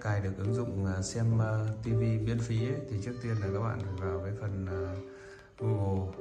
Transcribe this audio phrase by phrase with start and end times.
[0.00, 3.48] cài được ứng dụng à, xem à, TV miễn phí ấy, thì trước tiên là
[3.52, 4.80] các bạn phải vào cái phần à,
[5.58, 6.12] Google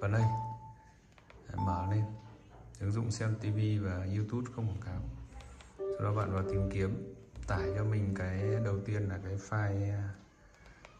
[0.00, 0.22] vào đây.
[1.56, 2.04] Mở lên.
[2.80, 5.02] Ứng dụng xem TV và YouTube không quảng cáo.
[5.78, 7.14] Sau đó bạn vào tìm kiếm.
[7.46, 10.02] Tải cho mình cái đầu tiên là cái file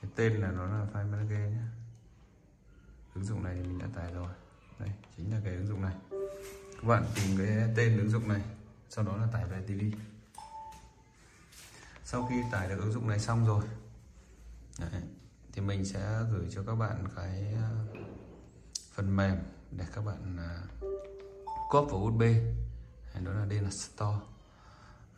[0.03, 1.63] cái tên là nó là file manager nhé.
[3.15, 4.29] Ứng dụng này thì mình đã tải rồi.
[4.79, 5.95] Đây chính là cái ứng dụng này.
[6.77, 8.43] Các bạn tìm cái tên ứng dụng này
[8.89, 9.97] sau đó là tải về TV
[12.07, 13.65] sau khi tải được ứng dụng này xong rồi
[14.79, 15.03] đấy,
[15.53, 18.01] thì mình sẽ gửi cho các bạn cái ờ,
[18.93, 19.37] phần mềm
[19.71, 22.23] để các bạn ờ, uh, copy vào USB.
[23.25, 24.19] Đó là đây là store.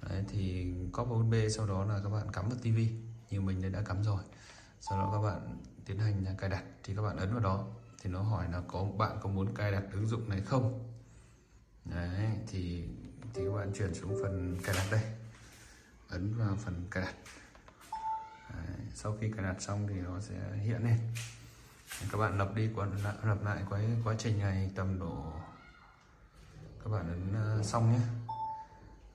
[0.08, 2.78] Đấy, thì copy vào USB sau đó là các bạn cắm vào TV
[3.30, 4.22] như mình đã cắm rồi.
[4.80, 7.66] Sau đó các bạn tiến hành cài đặt thì các bạn ấn vào đó
[8.02, 10.92] thì nó hỏi là có bạn có muốn cài đặt ứng dụng này không?
[11.84, 12.84] Đấy thì
[13.34, 15.27] thì các bạn chuyển xuống phần cài đặt đây
[16.08, 17.14] ấn vào phần cài đặt
[18.54, 20.98] đấy, sau khi cài đặt xong thì nó sẽ hiện lên.
[22.12, 25.32] Các bạn lập đi còn lập lại quá quá trình này tầm độ
[26.84, 28.00] các bạn ấn ờ, xong nhé.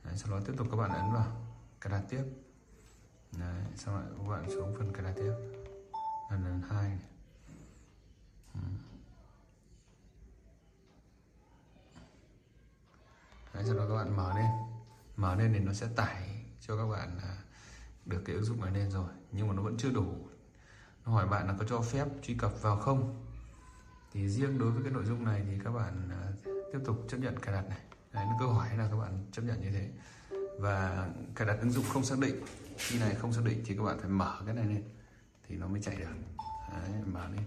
[0.04, 1.42] Đấy, sau đó tiếp tục các bạn ấn vào
[1.82, 2.24] cài đặt tiếp.
[3.38, 5.34] Đấy, sau lại các bạn xuống phần cài đặt tiếp.
[6.32, 7.00] Lần lần hai này.
[13.54, 14.50] Đấy, sau đó các bạn mở lên.
[15.16, 16.33] Mở lên thì nó sẽ tải
[16.68, 17.38] cho các bạn à,
[18.06, 19.10] được cái ứng dụng này lên rồi.
[19.32, 20.28] Nhưng mà nó vẫn chưa đủ.
[21.06, 23.26] Nó hỏi bạn là có cho phép truy cập vào không?
[24.12, 27.18] Thì riêng đối với cái nội dung này thì các bạn à, tiếp tục chấp
[27.18, 27.80] nhận cài đặt này.
[28.12, 29.90] Đấy, câu hỏi là các bạn chấp nhận như thế.
[30.60, 32.36] Và cài đặt ứng dụng không xác định.
[32.78, 34.84] Khi này không xác định thì các bạn phải mở cái này lên.
[35.48, 36.06] Thì nó mới chạy được.
[36.72, 37.46] Đấy, mở lên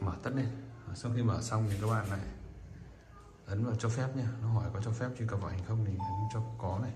[0.00, 0.48] mở tất lên.
[0.94, 2.20] Sau khi mở xong thì các bạn này
[3.46, 5.84] ấn vào cho phép nha nó hỏi có cho phép truy cập vào ảnh không
[5.84, 6.92] thì ấn cho có này.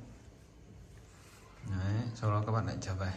[1.71, 3.13] Đấy, sau đó các bạn lại trở về.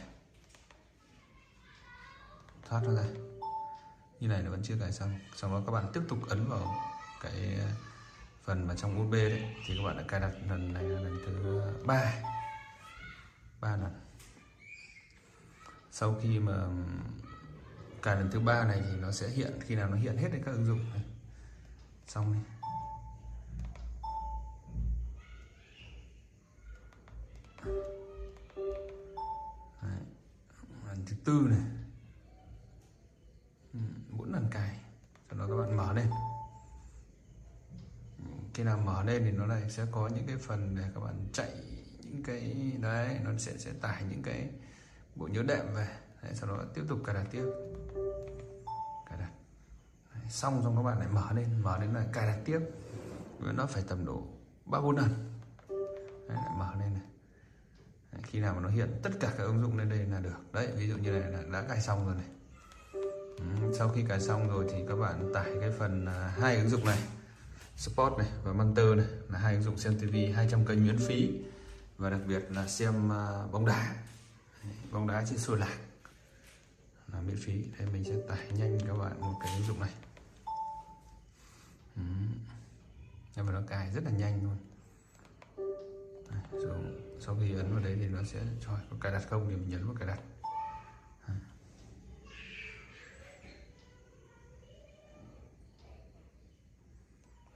[2.69, 3.03] Thoát ra.
[4.19, 5.19] Như này nó vẫn chưa cài xong.
[5.35, 6.75] Sau đó các bạn tiếp tục ấn vào
[7.21, 7.67] cái ờ,
[8.43, 9.55] phần mà trong USB đấy.
[9.65, 12.13] Thì các bạn đã cài đặt lần này là lần thứ ba.
[13.61, 14.01] Ba lần.
[15.91, 16.53] Sau khi mà
[18.01, 20.51] cài lần thứ ba này thì nó sẽ hiện khi nào nó hiện hết các
[20.51, 20.89] ứng dụng.
[20.93, 21.03] Này.
[22.07, 22.39] xong đi.
[31.25, 31.63] Tư này.
[33.73, 34.79] Ừ, bốn lần cài.
[35.29, 36.07] Sau đó các bạn mở lên.
[38.17, 41.01] Ừ, khi nào mở lên thì nó này sẽ có những cái phần để các
[41.01, 41.51] bạn chạy
[42.03, 44.49] những cái đấy nó sẽ sẽ tải những cái
[45.15, 45.87] bộ nhớ đệm về.
[46.23, 47.45] Đấy, sau đó tiếp tục cài đặt tiếp.
[49.09, 49.31] Cài đặt.
[50.13, 52.59] Đấy, xong xong các bạn lại mở lên mở lên là cài đặt tiếp.
[53.39, 54.23] Nó phải tầm độ
[54.65, 55.09] ba bốn lần.
[56.27, 57.03] Đấy, lại mở lên này.
[58.11, 60.14] Đấy, khi nào mà nó hiện tất cả các ứng dụng lên đây là
[61.05, 62.25] như này là đã cài xong rồi này.
[63.37, 66.69] Ừ, sau khi cài xong rồi thì các bạn tải cái phần à, hai ứng
[66.69, 66.99] dụng này,
[67.77, 71.39] Sport này và Monster này là hai ứng dụng xem TV 200 kênh miễn phí.
[71.97, 73.95] Và đặc biệt là xem à, bóng đá.
[74.91, 75.77] Bóng đá trên sôi lạc
[77.13, 77.63] là miễn phí.
[77.79, 79.91] Đây mình sẽ tải nhanh các bạn một cái ứng dụng này.
[81.95, 82.01] Ừ.
[83.35, 84.57] nhưng mà nó cài rất là nhanh luôn.
[87.19, 89.69] Sau khi ấn vào đấy thì nó sẽ cho, có cài đặt không thì mình
[89.69, 90.19] nhấn vào cài đặt.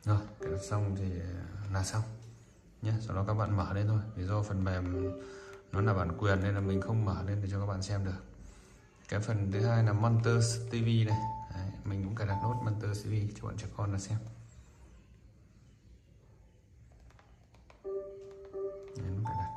[0.05, 1.43] Rồi cái đặt xong thì à,
[1.73, 2.03] là xong.
[2.81, 3.99] Nhé sau đó các bạn mở lên thôi.
[4.15, 5.11] Vì do phần mềm
[5.71, 8.05] nó là bản quyền nên là mình không mở lên để cho các bạn xem
[8.05, 8.23] được.
[9.09, 11.19] Cái phần thứ hai là Monster TV này
[11.53, 14.17] Đấy, mình cũng cài đặt nốt Monster TV cho bọn trẻ con là xem.
[18.95, 19.49] Đấy, cài đặt.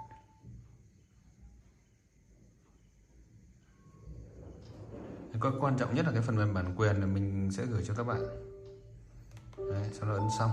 [5.42, 7.94] Cái quan trọng nhất là cái phần mềm bản quyền là mình sẽ gửi cho
[7.94, 8.52] các bạn
[9.92, 10.50] sau đó ấn xong.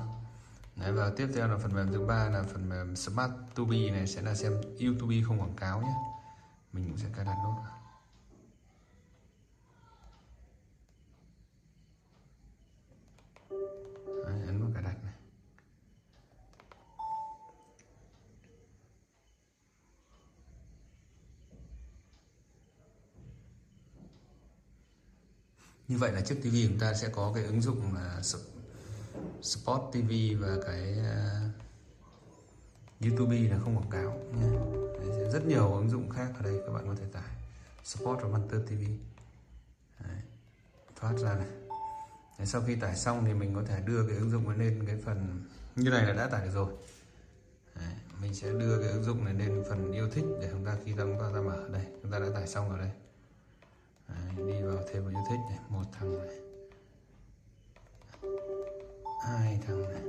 [0.75, 3.91] Đấy, và tiếp theo là phần mềm thứ ba là phần mềm Smart To Be
[3.91, 5.93] này sẽ là xem YouTube không quảng cáo nhé.
[6.73, 7.55] Mình cũng sẽ cài đặt nốt.
[14.25, 15.13] Đấy, ấn vào cài đặt này.
[25.87, 28.21] Như vậy là chiếc TV chúng ta sẽ có cái ứng dụng là
[29.41, 31.51] Sport TV và cái uh,
[33.01, 34.49] YouTube là không quảng cáo nha.
[34.99, 37.29] Đấy, rất nhiều ứng dụng khác ở đây các bạn có thể tải.
[37.83, 38.83] Sport và Manter TV
[39.99, 40.17] Đấy,
[40.95, 41.47] thoát ra này.
[42.37, 44.97] Đấy, sau khi tải xong thì mình có thể đưa cái ứng dụng lên cái
[45.05, 45.45] phần
[45.75, 46.73] như này là đã tải được rồi.
[47.75, 50.77] Đấy, mình sẽ đưa cái ứng dụng này lên phần yêu thích để chúng ta
[50.85, 51.85] khi chúng ta, ra mở đây.
[52.01, 52.91] Chúng ta đã tải xong rồi đây.
[54.07, 56.48] Đấy, đi vào thêm vào yêu thích này một thằng này.
[59.67, 60.01] Thằng này.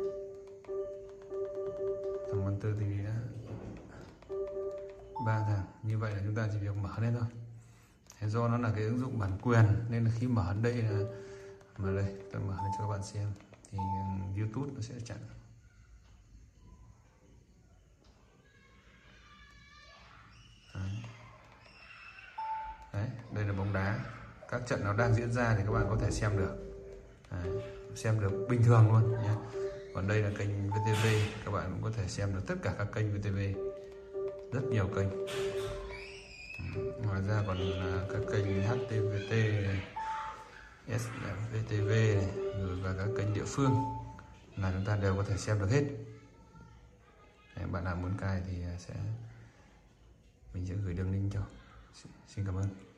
[2.31, 3.15] Thằng văn tư thì đã
[5.27, 5.67] ba thằng.
[5.83, 7.29] Như vậy là chúng ta chỉ việc mở lên thôi.
[8.19, 11.01] Thế do nó là cái ứng dụng bản quyền nên là khi mở đây là
[11.77, 13.33] mà đây tôi mở lên cho các bạn xem.
[13.71, 13.79] Thì
[14.39, 15.19] YouTube nó sẽ chặn.
[20.75, 20.91] Đấy.
[22.93, 24.05] Đấy, đây là bóng đá.
[24.49, 26.57] Các trận nó đang diễn ra thì các bạn có thể xem được.
[27.31, 27.63] Đấy,
[27.95, 29.35] xem được bình thường luôn nhé.
[29.95, 31.07] Còn đây là kênh VTV
[31.45, 33.39] các bạn cũng có thể xem được tất cả các kênh VTV
[34.53, 35.27] rất nhiều kênh.
[36.75, 39.33] Ừ, ngoài ra còn là các kênh HTVT
[40.99, 41.91] SVTV
[42.59, 43.73] rồi và các kênh địa phương
[44.57, 45.85] là chúng ta đều có thể xem được hết.
[47.57, 48.95] Đấy, bạn nào muốn cài thì sẽ
[50.55, 51.41] mình sẽ gửi đường link cho.
[52.29, 52.90] Xin cảm ơn.